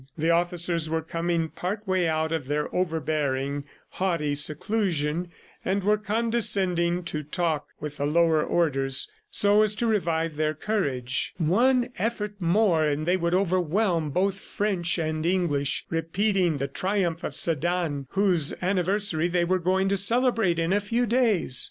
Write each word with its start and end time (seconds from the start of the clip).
The 0.17 0.31
officers 0.31 0.89
were 0.89 1.03
coming 1.03 1.49
part 1.49 1.87
way 1.87 2.07
out 2.07 2.31
of 2.31 2.47
their 2.47 2.73
overbearing, 2.75 3.65
haughty 3.89 4.33
seclusion, 4.33 5.27
and 5.63 5.83
were 5.83 5.99
condescending 5.99 7.03
to 7.03 7.21
talk 7.21 7.67
with 7.79 7.97
the 7.97 8.07
lower 8.07 8.43
orders 8.43 9.07
so 9.29 9.61
as 9.61 9.75
to 9.75 9.85
revive 9.85 10.37
their 10.37 10.55
courage. 10.55 11.35
One 11.37 11.89
effort 11.99 12.33
more 12.39 12.83
and 12.83 13.05
they 13.05 13.15
would 13.15 13.35
overwhelm 13.35 14.09
both 14.09 14.39
French 14.39 14.97
and 14.97 15.23
English, 15.23 15.85
repeating 15.91 16.57
the 16.57 16.67
triumph 16.67 17.23
of 17.23 17.35
Sedan, 17.35 18.07
whose 18.09 18.55
anniversary 18.59 19.27
they 19.27 19.45
were 19.45 19.59
going 19.59 19.87
to 19.89 19.97
celebrate 19.97 20.57
in 20.57 20.73
a 20.73 20.81
few 20.81 21.05
days! 21.05 21.59